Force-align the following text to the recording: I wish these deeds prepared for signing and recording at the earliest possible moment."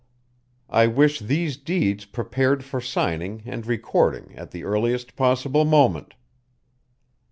I 0.71 0.87
wish 0.87 1.19
these 1.19 1.57
deeds 1.57 2.05
prepared 2.05 2.63
for 2.63 2.81
signing 2.81 3.43
and 3.45 3.67
recording 3.67 4.33
at 4.35 4.49
the 4.49 4.63
earliest 4.63 5.15
possible 5.15 5.63
moment." 5.63 6.15